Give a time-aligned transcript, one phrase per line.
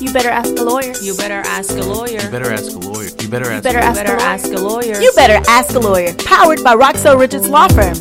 [0.00, 0.92] You better ask a lawyer.
[1.02, 2.20] You better ask a lawyer.
[2.20, 3.08] You better ask a lawyer.
[3.18, 3.64] You better ask.
[3.64, 4.22] better a ask better a lawyer.
[4.22, 5.00] ask a lawyer.
[5.00, 6.14] You better ask a lawyer.
[6.24, 7.96] Powered by Roxell Richards Law Firm.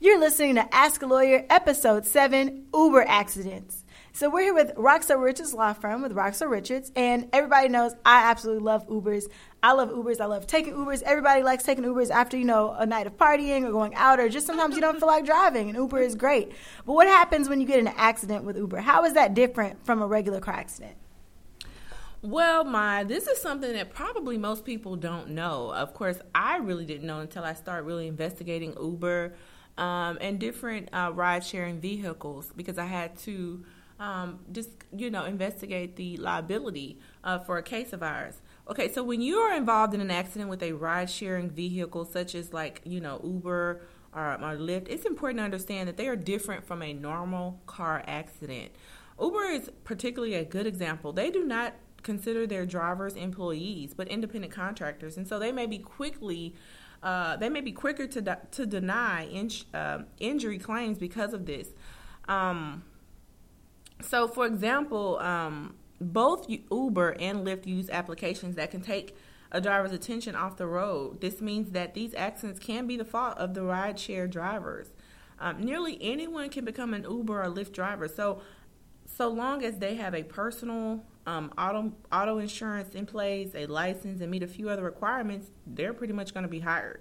[0.00, 3.83] You're listening to Ask a Lawyer, Episode 7 Uber Accidents.
[4.16, 8.30] So, we're here with Roxell Richards Law Firm with Roxell Richards, and everybody knows I
[8.30, 9.24] absolutely love Ubers.
[9.60, 10.20] I love Ubers.
[10.20, 11.02] I love taking Ubers.
[11.02, 14.28] Everybody likes taking Ubers after, you know, a night of partying or going out, or
[14.28, 16.52] just sometimes you don't feel like driving, and Uber is great.
[16.86, 18.82] But what happens when you get in an accident with Uber?
[18.82, 20.94] How is that different from a regular car accident?
[22.22, 25.72] Well, my this is something that probably most people don't know.
[25.74, 29.34] Of course, I really didn't know until I started really investigating Uber
[29.76, 33.64] um, and different uh, ride-sharing vehicles because I had to
[33.98, 38.40] um, just you know investigate the liability uh, for a case of ours.
[38.68, 42.52] Okay, so when you are involved in an accident with a ride-sharing vehicle, such as
[42.52, 43.82] like you know Uber
[44.14, 48.02] or, or Lyft, it's important to understand that they are different from a normal car
[48.06, 48.72] accident.
[49.20, 51.12] Uber is particularly a good example.
[51.12, 55.78] They do not consider their drivers employees, but independent contractors, and so they may be
[55.78, 56.54] quickly.
[57.02, 61.44] Uh, they may be quicker to de- to deny in- uh, injury claims because of
[61.44, 61.68] this.
[62.28, 62.82] Um,
[64.00, 69.16] so, for example, um, both Uber and Lyft use applications that can take
[69.52, 71.20] a driver's attention off the road.
[71.20, 74.88] This means that these accidents can be the fault of the rideshare drivers.
[75.38, 78.08] Um, nearly anyone can become an Uber or Lyft driver.
[78.08, 78.42] So,
[79.06, 84.20] so long as they have a personal um, auto auto insurance in place, a license,
[84.20, 87.00] and meet a few other requirements, they're pretty much going to be hired.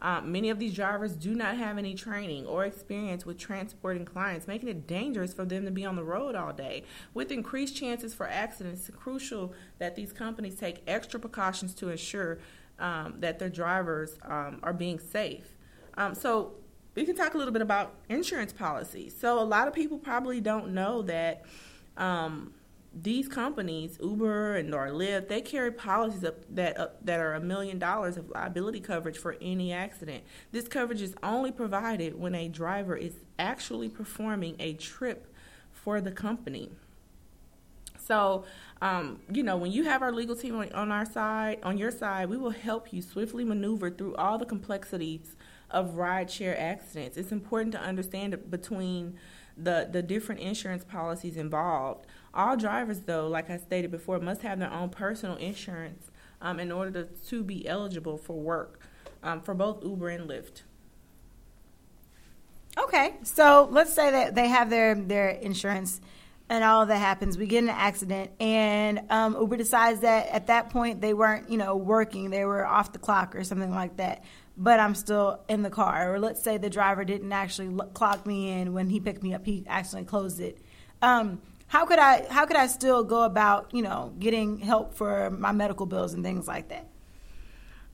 [0.00, 4.46] Um, many of these drivers do not have any training or experience with transporting clients,
[4.46, 6.84] making it dangerous for them to be on the road all day.
[7.14, 12.38] With increased chances for accidents, it's crucial that these companies take extra precautions to ensure
[12.78, 15.56] um, that their drivers um, are being safe.
[15.96, 16.52] Um, so,
[16.94, 19.16] we can talk a little bit about insurance policies.
[19.16, 21.44] So, a lot of people probably don't know that
[21.96, 22.54] um,
[22.94, 27.40] these companies, Uber and or Lyft, they carry policies up that uh, that are a
[27.40, 30.24] million dollars of liability coverage for any accident.
[30.52, 35.32] This coverage is only provided when a driver is actually performing a trip
[35.70, 36.70] for the company.
[37.98, 38.44] So,
[38.80, 41.90] um, you know, when you have our legal team on, on our side, on your
[41.90, 45.36] side, we will help you swiftly maneuver through all the complexities
[45.70, 47.16] of rideshare accidents.
[47.16, 49.18] It's important to understand between
[49.56, 52.06] the, the different insurance policies involved.
[52.32, 56.70] All drivers, though, like I stated before, must have their own personal insurance um, in
[56.70, 58.80] order to, to be eligible for work
[59.22, 60.62] um, for both Uber and Lyft.
[62.78, 66.00] Okay, so let's say that they have their their insurance,
[66.48, 67.36] and all that happens.
[67.36, 71.50] We get in an accident, and um, Uber decides that at that point they weren't,
[71.50, 74.24] you know, working; they were off the clock or something like that.
[74.56, 78.26] But I'm still in the car, or let's say the driver didn't actually lo- clock
[78.26, 80.58] me in when he picked me up; he accidentally closed it.
[81.02, 82.26] Um, how could I?
[82.30, 86.24] How could I still go about, you know, getting help for my medical bills and
[86.24, 86.88] things like that?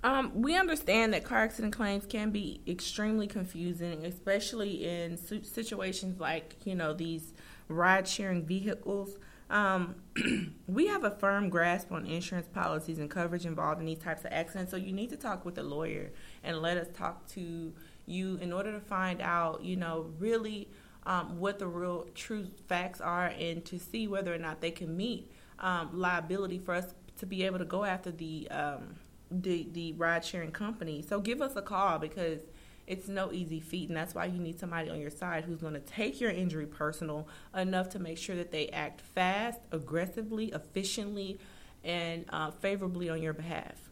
[0.05, 6.57] Um, we understand that car accident claims can be extremely confusing, especially in situations like
[6.65, 7.33] you know these
[7.69, 9.17] ride-sharing vehicles.
[9.49, 9.95] Um,
[10.69, 14.33] we have a firm grasp on insurance policies and coverage involved in these types of
[14.33, 17.73] accidents, so you need to talk with a lawyer and let us talk to
[18.05, 20.69] you in order to find out, you know, really
[21.07, 24.95] um, what the real true facts are and to see whether or not they can
[24.95, 28.97] meet um, liability for us to be able to go after the um,
[29.43, 31.03] the the ride sharing company.
[31.03, 32.41] So give us a call because
[32.87, 35.75] it's no easy feat, and that's why you need somebody on your side who's going
[35.75, 41.39] to take your injury personal enough to make sure that they act fast, aggressively, efficiently,
[41.83, 43.91] and uh, favorably on your behalf.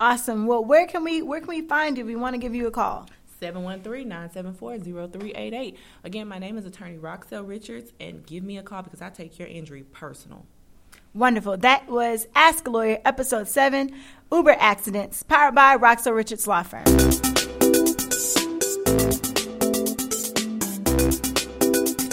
[0.00, 0.46] Awesome.
[0.46, 2.66] Well, where can we where can we find you if we want to give you
[2.66, 3.08] a call?
[3.40, 5.76] 713-974-0388.
[6.04, 9.38] Again, my name is attorney Roxell Richards, and give me a call because I take
[9.38, 10.44] your injury personal.
[11.14, 11.56] Wonderful.
[11.58, 13.92] That was Ask a Lawyer, episode seven,
[14.30, 16.84] Uber accidents, powered by Roxell Richards Law Firm.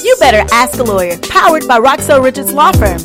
[0.01, 2.99] You better ask a lawyer, powered by Roxell Richards Law Firm.